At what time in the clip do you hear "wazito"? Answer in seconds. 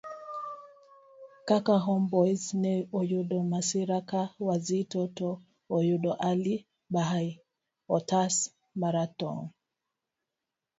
4.45-5.01